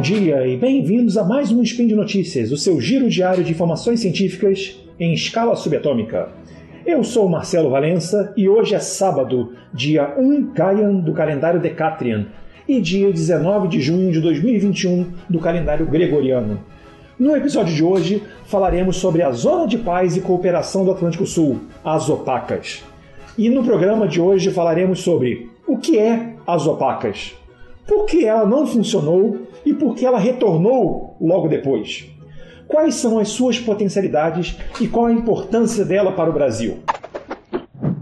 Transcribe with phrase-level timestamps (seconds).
[0.00, 3.52] Bom dia e bem-vindos a mais um Spin de Notícias, o seu giro diário de
[3.52, 6.30] informações científicas em escala subatômica.
[6.86, 12.28] Eu sou Marcelo Valença e hoje é sábado, dia 1 Gaian do calendário Decatrian
[12.66, 16.60] e dia 19 de junho de 2021 do calendário Gregoriano.
[17.18, 21.60] No episódio de hoje falaremos sobre a Zona de Paz e Cooperação do Atlântico Sul,
[21.84, 22.82] as OPACAS.
[23.36, 27.34] E no programa de hoje falaremos sobre o que é as OPACAS,
[27.86, 32.06] por que ela não funcionou e por que ela retornou logo depois.
[32.66, 36.78] Quais são as suas potencialidades e qual a importância dela para o Brasil?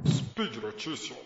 [0.07, 1.19] Speed Notícias.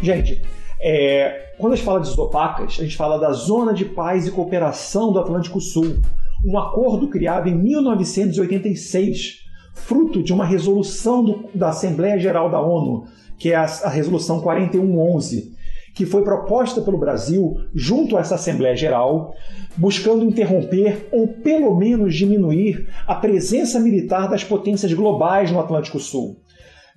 [0.00, 0.40] Gente,
[0.80, 4.30] é, quando a gente fala de opacas, a gente fala da Zona de Paz e
[4.30, 5.98] Cooperação do Atlântico Sul,
[6.44, 13.04] um acordo criado em 1986, fruto de uma resolução do, da Assembleia Geral da ONU,
[13.38, 15.56] que é a, a Resolução 4111,
[15.94, 19.34] que foi proposta pelo Brasil junto a essa Assembleia Geral,
[19.76, 26.36] buscando interromper ou pelo menos diminuir a presença militar das potências globais no Atlântico Sul.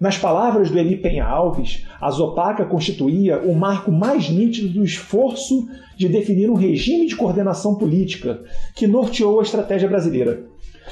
[0.02, 5.67] Nas palavras do Eli Penha Alves, a Zopaca constituía o marco mais nítido do esforço
[5.95, 8.41] de definir um regime de coordenação política
[8.75, 10.50] que norteou a estratégia brasileira.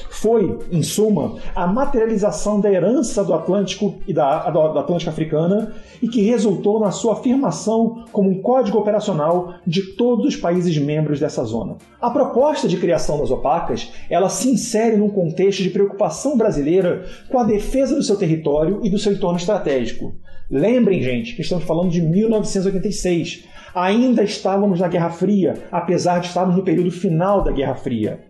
[0.10, 6.08] Foi, em suma, a materialização da herança do Atlântico e da, da Atlântica Africana e
[6.08, 11.44] que resultou na sua afirmação como um código operacional de todos os países membros dessa
[11.44, 11.78] zona.
[12.02, 17.40] A proposta de criação das OPACas, ela se insere num contexto de preocupação brasileira com
[17.40, 20.14] a defesa do seu território e do seu entorno estratégico.
[20.50, 23.46] Lembrem, gente, que estamos falando de 1986.
[23.76, 28.29] Ainda estávamos na Guerra Fria, apesar de estarmos no período final da Guerra Fria.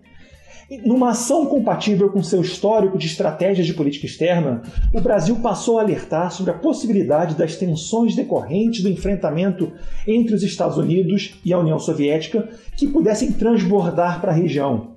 [0.85, 4.61] Numa ação compatível com seu histórico de estratégias de política externa,
[4.93, 9.71] o Brasil passou a alertar sobre a possibilidade das tensões decorrentes do enfrentamento
[10.07, 12.47] entre os Estados Unidos e a União Soviética
[12.77, 14.91] que pudessem transbordar para a região.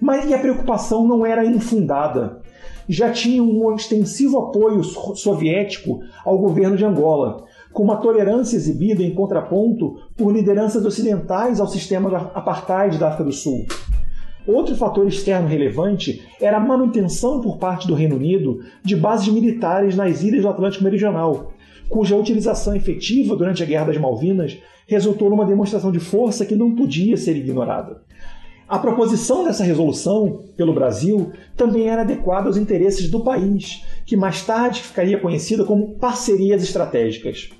[0.00, 2.40] Mas a preocupação não era infundada.
[2.88, 7.44] Já tinha um extensivo apoio soviético ao governo de Angola,
[7.74, 13.32] com uma tolerância exibida em contraponto por lideranças ocidentais ao sistema apartheid da África do
[13.32, 13.66] Sul.
[14.46, 19.94] Outro fator externo relevante era a manutenção por parte do Reino Unido de bases militares
[19.94, 21.52] nas ilhas do Atlântico Meridional,
[21.88, 24.56] cuja utilização efetiva durante a Guerra das Malvinas
[24.86, 28.02] resultou numa demonstração de força que não podia ser ignorada.
[28.68, 34.44] A proposição dessa resolução pelo Brasil também era adequada aos interesses do país, que mais
[34.44, 37.50] tarde ficaria conhecida como parcerias estratégicas.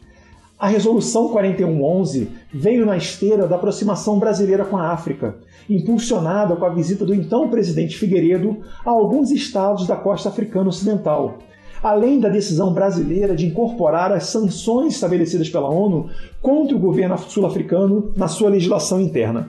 [0.61, 5.37] A Resolução 4111 veio na esteira da aproximação brasileira com a África,
[5.71, 11.39] impulsionada com a visita do então presidente Figueiredo a alguns estados da costa africana ocidental,
[11.83, 16.11] além da decisão brasileira de incorporar as sanções estabelecidas pela ONU
[16.43, 19.49] contra o governo sul-africano na sua legislação interna.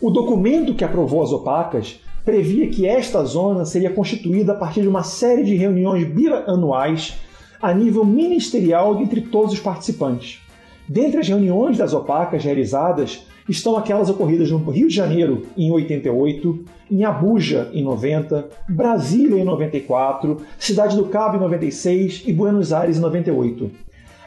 [0.00, 4.88] O documento que aprovou as opacas previa que esta zona seria constituída a partir de
[4.88, 7.14] uma série de reuniões bianuais
[7.60, 10.43] a nível ministerial entre todos os participantes.
[10.88, 16.64] Dentre as reuniões das opacas realizadas estão aquelas ocorridas no Rio de Janeiro em 88,
[16.90, 22.98] em Abuja em 90, Brasília em 94, Cidade do Cabo em 96 e Buenos Aires
[22.98, 23.70] em 98.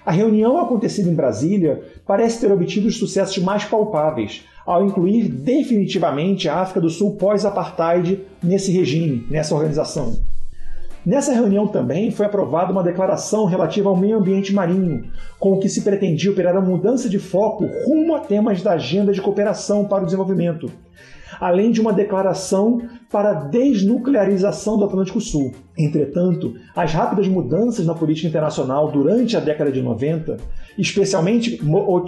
[0.05, 6.47] A reunião acontecida em Brasília parece ter obtido os sucessos mais palpáveis, ao incluir definitivamente
[6.47, 10.17] a África do Sul pós-apartheid nesse regime, nessa organização.
[11.07, 15.05] Nessa reunião também foi aprovada uma declaração relativa ao meio ambiente marinho,
[15.39, 19.13] com o que se pretendia operar a mudança de foco rumo a temas da Agenda
[19.13, 20.69] de Cooperação para o Desenvolvimento,
[21.39, 25.53] além de uma declaração para a desnuclearização do Atlântico Sul.
[25.77, 30.35] Entretanto, as rápidas mudanças na política internacional durante a década de 90,
[30.77, 31.57] especialmente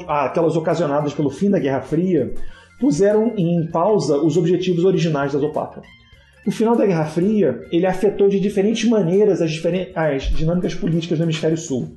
[0.10, 2.34] aquelas ocasionadas pelo fim da Guerra Fria,
[2.82, 5.84] puseram em pausa os objetivos originais das OPACA.
[6.50, 11.20] O final da Guerra Fria ele afetou de diferentes maneiras as, diferen as dinâmicas políticas
[11.20, 11.90] do Hemisfério Sul.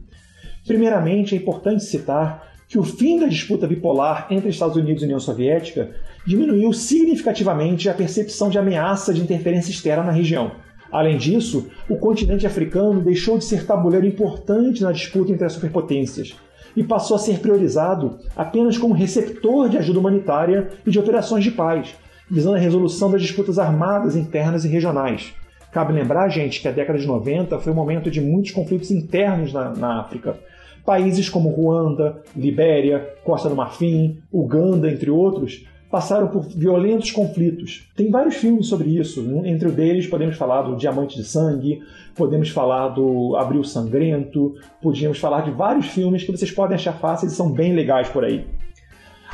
[0.66, 5.18] Primeiramente, é importante citar que o fim da disputa bipolar entre Estados Unidos e União
[5.18, 5.92] Soviética
[6.26, 10.52] diminuiu significativamente a percepção de ameaça de interferência externa na região.
[10.90, 16.36] Além disso, o continente africano deixou de ser tabuleiro importante na disputa entre as superpotências
[16.76, 21.52] e passou a ser priorizado apenas como receptor de ajuda humanitária e de operações de
[21.52, 21.94] paz,
[22.32, 25.34] visando a resolução das disputas armadas internas e regionais.
[25.70, 29.52] Cabe lembrar, gente, que a década de 90 foi um momento de muitos conflitos internos
[29.52, 30.38] na, na África.
[30.82, 37.86] Países como Ruanda, Libéria, Costa do Marfim, Uganda, entre outros, passaram por violentos conflitos.
[37.94, 39.20] Tem vários filmes sobre isso.
[39.44, 41.82] Entre eles, podemos falar do Diamante de Sangue,
[42.14, 47.32] podemos falar do Abril Sangrento, podíamos falar de vários filmes que vocês podem achar fáceis
[47.32, 48.46] e são bem legais por aí.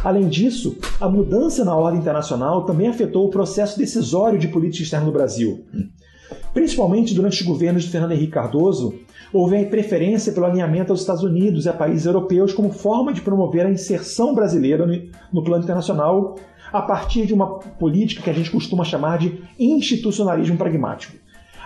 [0.05, 5.07] Além disso, a mudança na ordem internacional também afetou o processo decisório de política externa
[5.07, 5.65] no Brasil.
[6.55, 8.95] Principalmente durante os governos de Fernando Henrique Cardoso,
[9.33, 13.21] houve a preferência pelo alinhamento aos Estados Unidos e a países europeus como forma de
[13.21, 14.87] promover a inserção brasileira
[15.33, 16.37] no plano internacional
[16.73, 21.17] a partir de uma política que a gente costuma chamar de institucionalismo pragmático.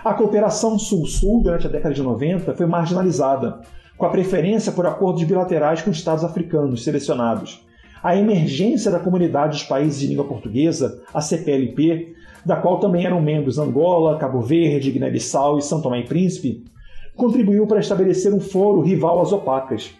[0.03, 3.61] A cooperação Sul-Sul durante a década de 90 foi marginalizada,
[3.97, 7.65] com a preferência por acordos bilaterais com estados africanos selecionados.
[8.03, 12.13] A emergência da Comunidade dos Países de Língua Portuguesa, a CPLP,
[12.45, 16.65] da qual também eram membros Angola, Cabo Verde, Guiné-Bissau e São Tomé e Príncipe,
[17.15, 19.91] contribuiu para estabelecer um foro rival às opacas.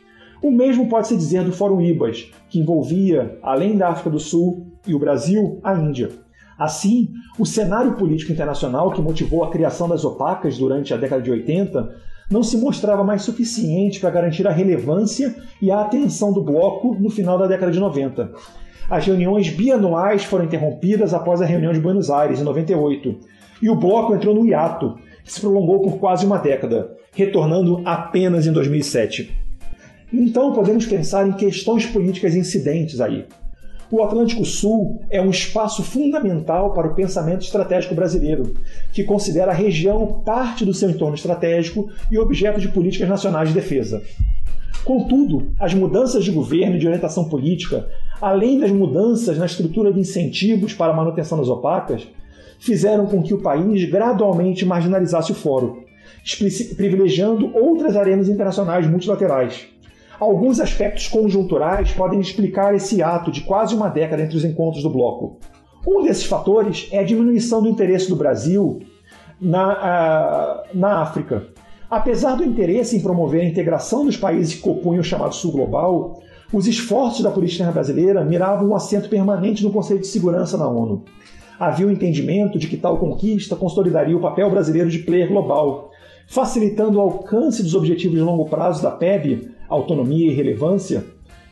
[0.42, 4.94] O mesmo pode-se dizer do Fórum IBAS, que envolvia, além da África do Sul e
[4.94, 6.10] o Brasil, a Índia.
[6.60, 7.08] Assim,
[7.40, 11.90] o cenário político internacional que motivou a criação das opacas durante a década de 80
[12.30, 17.10] não se mostrava mais suficiente para garantir a relevância e a atenção do bloco no
[17.10, 18.32] final da década de 90.
[18.90, 23.18] As reuniões bianuais foram interrompidas após a reunião de Buenos Aires, em 98,
[23.62, 28.46] e o bloco entrou no hiato, que se prolongou por quase uma década, retornando apenas
[28.46, 29.36] em 2007.
[30.12, 33.26] Então podemos pensar em questões políticas incidentes aí.
[33.94, 38.56] O Atlântico Sul é um espaço fundamental para o pensamento estratégico brasileiro,
[38.92, 43.54] que considera a região parte do seu entorno estratégico e objeto de políticas nacionais de
[43.54, 44.02] defesa.
[44.84, 47.88] Contudo, as mudanças de governo e de orientação política,
[48.20, 52.08] além das mudanças na estrutura de incentivos para a manutenção das opacas,
[52.58, 55.84] fizeram com que o país gradualmente marginalizasse o fórum,
[56.76, 59.68] privilegiando outras arenas internacionais multilaterais.
[60.20, 64.90] Alguns aspectos conjunturais podem explicar esse ato de quase uma década entre os encontros do
[64.90, 65.40] bloco.
[65.86, 68.80] Um desses fatores é a diminuição do interesse do Brasil
[69.40, 71.48] na, uh, na África.
[71.90, 76.22] Apesar do interesse em promover a integração dos países que compunham o chamado Sul Global,
[76.52, 81.04] os esforços da política brasileira miravam um assento permanente no Conselho de Segurança da ONU.
[81.60, 85.92] Havia o um entendimento de que tal conquista consolidaria o papel brasileiro de player global,
[86.28, 91.04] facilitando o alcance dos objetivos de longo prazo da PEB autonomia e relevância.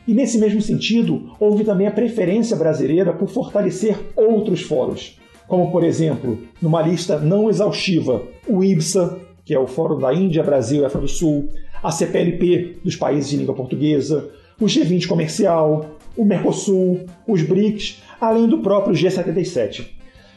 [0.06, 5.84] E nesse mesmo sentido, houve também a preferência brasileira por fortalecer outros fóruns, como por
[5.84, 10.84] exemplo, numa lista não exaustiva, o IBSA, que é o Fórum da Índia, Brasil e
[10.84, 11.48] África do Sul,
[11.82, 14.30] a CPLP dos países de língua portuguesa,
[14.60, 19.86] o G20 comercial, o Mercosul, os BRICS, além do próprio G77.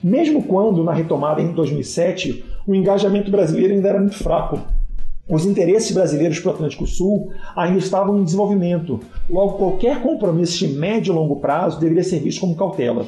[0.03, 4.59] Mesmo quando, na retomada em 2007, o engajamento brasileiro ainda era muito fraco,
[5.27, 10.67] os interesses brasileiros para o Atlântico Sul ainda estavam em desenvolvimento, logo qualquer compromisso de
[10.67, 13.07] médio e longo prazo deveria ser visto como cautela.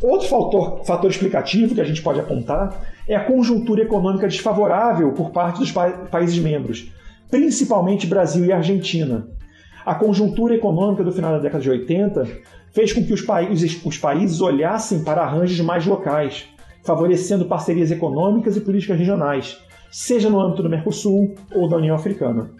[0.00, 5.30] Outro fator, fator explicativo que a gente pode apontar é a conjuntura econômica desfavorável por
[5.30, 6.92] parte dos pa países membros,
[7.28, 9.26] principalmente Brasil e Argentina.
[9.84, 12.28] A conjuntura econômica do final da década de 80
[12.70, 13.24] fez com que os,
[13.84, 16.46] os países olhassem para arranjos mais locais,
[16.84, 19.58] favorecendo parcerias econômicas e políticas regionais,
[19.90, 22.50] seja no âmbito do Mercosul ou da União Africana.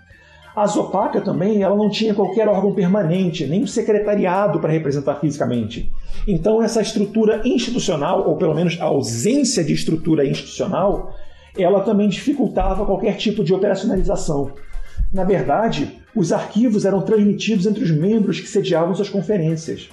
[0.57, 5.93] A Zopaca também ela não tinha qualquer órgão permanente, nem um secretariado para representar fisicamente.
[6.27, 11.15] Então essa estrutura institucional, ou pelo menos a ausência de estrutura institucional,
[11.57, 14.53] ela também dificultava qualquer tipo de operacionalização.
[15.13, 19.89] Na verdade, os arquivos eram transmitidos entre os membros que sediavam suas conferências.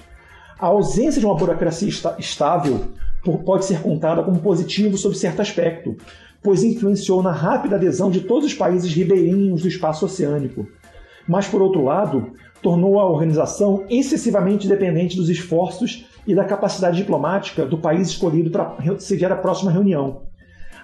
[0.58, 2.86] A ausência de uma burocracia estável
[3.44, 5.96] pode ser contada como positivo sob certo aspecto,
[6.42, 10.66] pois influenciou na rápida adesão de todos os países ribeirinhos do espaço oceânico.
[11.26, 17.64] Mas, por outro lado, tornou a organização excessivamente dependente dos esforços e da capacidade diplomática
[17.64, 20.22] do país escolhido para sediar a próxima reunião.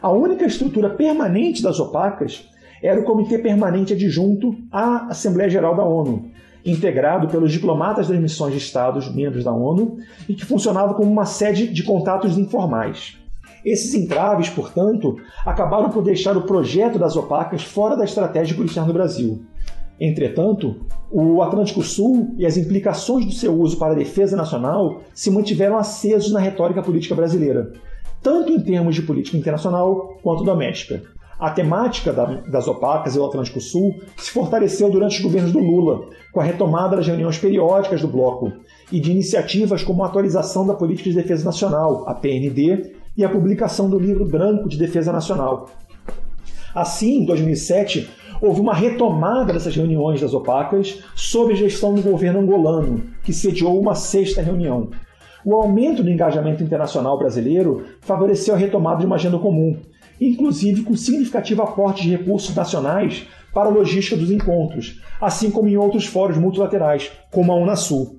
[0.00, 2.48] A única estrutura permanente das opacas
[2.82, 6.30] era o Comitê Permanente Adjunto à Assembleia Geral da ONU,
[6.64, 11.24] integrado pelos diplomatas das missões de Estados membros da ONU e que funcionava como uma
[11.24, 13.21] sede de contatos informais.
[13.64, 15.16] Esses entraves, portanto,
[15.46, 19.42] acabaram por deixar o projeto das opacas fora da estratégia policial no Brasil.
[20.00, 25.30] Entretanto, o Atlântico Sul e as implicações do seu uso para a defesa nacional se
[25.30, 27.72] mantiveram acesos na retórica política brasileira,
[28.20, 31.02] tanto em termos de política internacional quanto doméstica.
[31.38, 32.12] A temática
[32.48, 36.44] das opacas e do Atlântico Sul se fortaleceu durante os governos do Lula, com a
[36.44, 38.52] retomada das reuniões periódicas do bloco
[38.90, 43.28] e de iniciativas como a atualização da Política de Defesa Nacional, a PND, e a
[43.28, 45.68] publicação do Livro Branco de Defesa Nacional.
[46.74, 48.08] Assim, em 2007,
[48.40, 53.94] houve uma retomada dessas reuniões das opacas sob gestão do governo angolano, que sediou uma
[53.94, 54.90] sexta reunião.
[55.44, 59.76] O aumento do engajamento internacional brasileiro favoreceu a retomada de uma agenda comum,
[60.20, 65.76] inclusive com significativo aporte de recursos nacionais para a logística dos encontros, assim como em
[65.76, 68.18] outros fóruns multilaterais, como a Unasul.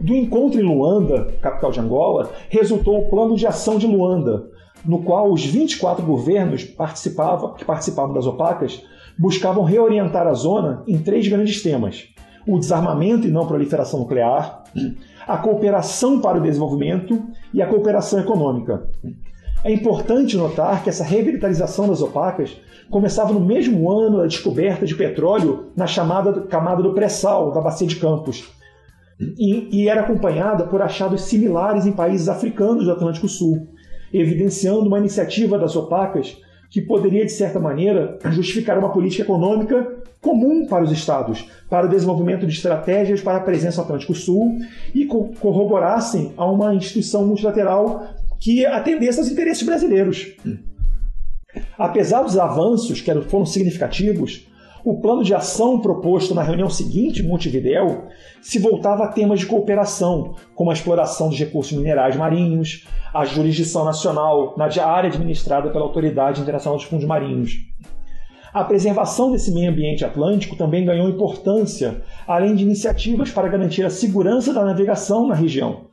[0.00, 4.46] Do encontro em Luanda, capital de Angola, resultou o Plano de Ação de Luanda,
[4.82, 8.82] no qual os 24 governos participavam, que participavam das OPACas
[9.18, 12.08] buscavam reorientar a zona em três grandes temas:
[12.46, 14.64] o desarmamento e não proliferação nuclear,
[15.26, 18.88] a cooperação para o desenvolvimento e a cooperação econômica.
[19.62, 22.56] É importante notar que essa revitalização das opacas
[22.90, 27.86] começava no mesmo ano da descoberta de petróleo na chamada camada do pré-sal da Bacia
[27.86, 28.48] de Campos,
[29.38, 33.68] e, e era acompanhada por achados similares em países africanos do Atlântico Sul,
[34.12, 36.38] evidenciando uma iniciativa das opacas
[36.70, 41.88] que poderia, de certa maneira, justificar uma política econômica comum para os Estados, para o
[41.88, 44.58] desenvolvimento de estratégias para a presença no Atlântico Sul
[44.94, 48.06] e corroborassem a uma instituição multilateral
[48.38, 50.34] que atendesse aos interesses brasileiros.
[51.76, 54.46] Apesar dos avanços que foram significativos,
[54.84, 58.04] o plano de ação proposto na reunião seguinte, Montevideo,
[58.40, 63.84] se voltava a temas de cooperação, como a exploração dos recursos minerais marinhos, a jurisdição
[63.84, 67.52] nacional na área administrada pela Autoridade Internacional dos Fundos Marinhos.
[68.52, 73.90] A preservação desse meio ambiente atlântico também ganhou importância, além de iniciativas para garantir a
[73.90, 75.88] segurança da navegação na região.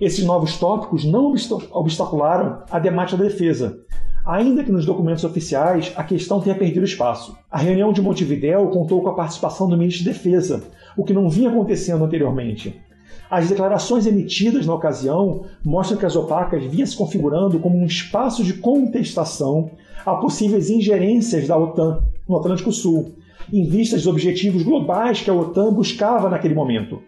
[0.00, 1.34] Esses novos tópicos não
[1.72, 3.80] obstacularam a demate da defesa,
[4.26, 7.38] ainda que nos documentos oficiais a questão tenha perdido espaço.
[7.48, 10.64] A reunião de Montevideo contou com a participação do ministro de Defesa,
[10.96, 12.82] o que não vinha acontecendo anteriormente.
[13.30, 18.42] As declarações emitidas na ocasião mostram que as opacas vinham se configurando como um espaço
[18.42, 19.70] de contestação
[20.04, 23.14] a possíveis ingerências da OTAN no Atlântico Sul,
[23.52, 27.00] em vista dos objetivos globais que a OTAN buscava naquele momento.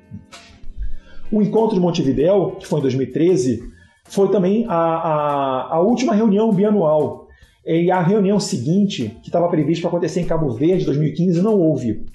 [1.31, 3.78] O encontro de Montevideo, que foi em 2013,
[4.09, 7.29] foi também a, a, a última reunião bianual.
[7.65, 12.07] E a reunião seguinte, que estava prevista para acontecer em Cabo Verde, 2015, não houve.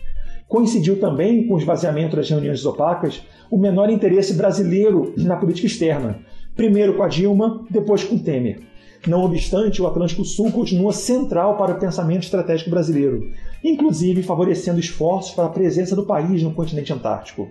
[0.47, 3.21] Coincidiu também com o esvaziamento das reuniões opacas
[3.51, 6.19] o menor interesse brasileiro na política externa,
[6.55, 8.61] primeiro com a Dilma, depois com Temer.
[9.07, 13.31] Não obstante, o Atlântico Sul continua central para o pensamento estratégico brasileiro,
[13.63, 17.49] inclusive favorecendo esforços para a presença do país no continente antártico.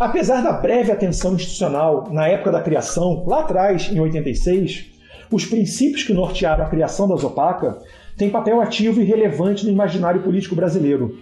[0.00, 4.86] Apesar da breve atenção institucional na época da criação, lá atrás, em 86,
[5.30, 7.76] os princípios que nortearam a criação da Zopaca
[8.16, 11.18] têm papel ativo e relevante no imaginário político brasileiro.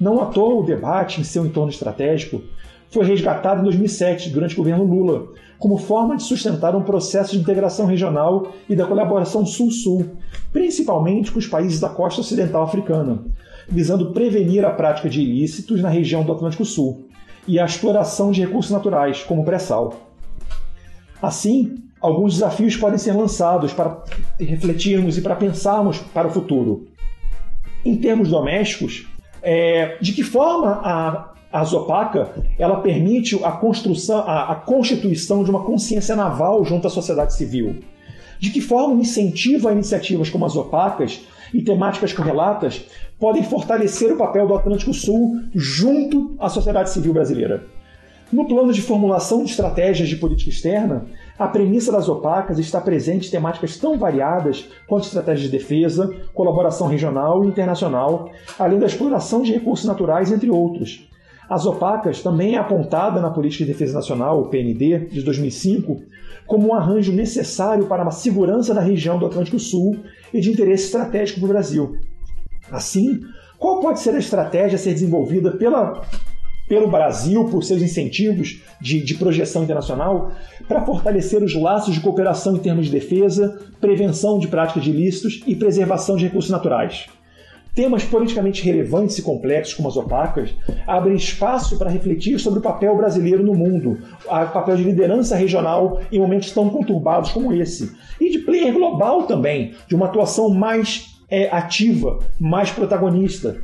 [0.00, 2.42] Não à toa o debate em seu entorno estratégico
[2.90, 7.38] foi resgatado em 2007, durante o governo Lula, como forma de sustentar um processo de
[7.38, 10.04] integração regional e da colaboração Sul-Sul,
[10.52, 13.24] principalmente com os países da costa ocidental africana,
[13.68, 17.05] visando prevenir a prática de ilícitos na região do Atlântico Sul
[17.46, 19.94] e a exploração de recursos naturais, como o pré-sal.
[21.20, 24.04] Assim, alguns desafios podem ser lançados para
[24.38, 26.88] refletirmos e para pensarmos para o futuro.
[27.84, 29.06] Em termos domésticos,
[29.42, 35.50] é, de que forma a, a Zopaca ela permite a construção, a, a constituição de
[35.50, 37.76] uma consciência naval junto à sociedade civil?
[38.38, 41.24] De que forma incentiva iniciativas como as opacas
[41.54, 42.84] e temáticas correlatas
[43.18, 47.64] podem fortalecer o papel do Atlântico Sul junto à sociedade civil brasileira.
[48.32, 51.06] No plano de formulação de estratégias de política externa,
[51.38, 56.88] a premissa das opacas está presente em temáticas tão variadas quanto estratégias de defesa, colaboração
[56.88, 61.08] regional e internacional, além da exploração de recursos naturais, entre outros.
[61.48, 66.02] As opacas também é apontada na Política de Defesa Nacional, PND, de 2005,
[66.44, 69.96] como um arranjo necessário para a segurança da região do Atlântico Sul
[70.34, 71.95] e de interesse estratégico para o Brasil.
[72.70, 73.20] Assim,
[73.58, 76.02] qual pode ser a estratégia a ser desenvolvida pela,
[76.68, 80.32] pelo Brasil, por seus incentivos de, de projeção internacional,
[80.66, 85.42] para fortalecer os laços de cooperação em termos de defesa, prevenção de práticas de ilícitos
[85.46, 87.06] e preservação de recursos naturais?
[87.74, 90.54] Temas politicamente relevantes e complexos como as opacas
[90.86, 96.00] abrem espaço para refletir sobre o papel brasileiro no mundo, o papel de liderança regional
[96.10, 101.15] em momentos tão conturbados como esse, e de player global também, de uma atuação mais
[101.30, 103.60] é, ativa, mais protagonista.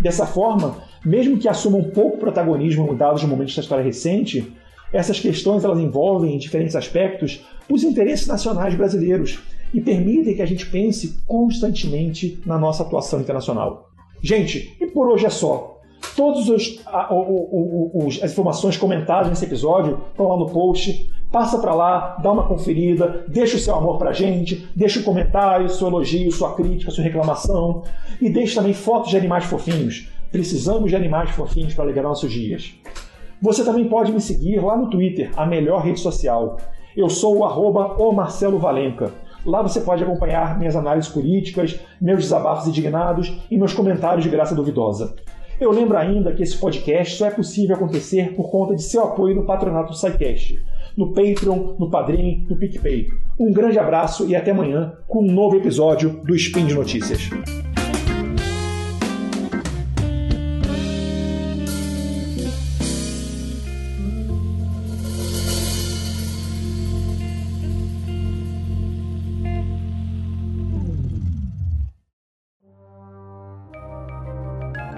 [0.00, 4.52] Dessa forma, mesmo que assuma um pouco protagonismo dados momentos da história recente,
[4.92, 9.38] essas questões elas envolvem, em diferentes aspectos, os interesses nacionais brasileiros
[9.72, 13.90] e permitem que a gente pense constantemente na nossa atuação internacional.
[14.22, 15.80] Gente, e por hoje é só.
[16.14, 16.50] Todas
[18.22, 21.10] as informações comentadas nesse episódio estão lá no post.
[21.32, 25.02] Passa para lá, dá uma conferida, deixa o seu amor para a gente, deixa um
[25.02, 27.84] comentário, seu elogio, sua crítica, sua reclamação
[28.20, 30.10] e deixe também fotos de animais fofinhos.
[30.30, 32.74] Precisamos de animais fofinhos para alegrar nossos dias.
[33.40, 36.58] Você também pode me seguir lá no Twitter, a melhor rede social.
[36.94, 39.10] Eu sou o arroba o Marcelo Valenca.
[39.44, 44.54] Lá você pode acompanhar minhas análises políticas, meus desabafos indignados e meus comentários de graça
[44.54, 45.14] duvidosa.
[45.58, 49.34] Eu lembro ainda que esse podcast só é possível acontecer por conta de seu apoio
[49.34, 50.62] no patronato do SciCast,
[50.96, 53.08] no Patreon, no Padrim, no PicPay.
[53.38, 57.30] Um grande abraço e até amanhã com um novo episódio do Spin de Notícias.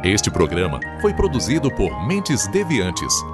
[0.04, 3.33] Este programa foi produzido por Mentes Deviantes.